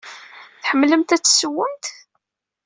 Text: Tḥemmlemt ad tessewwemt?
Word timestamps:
Tḥemmlemt 0.61 1.15
ad 1.15 1.21
tessewwemt? 1.23 1.85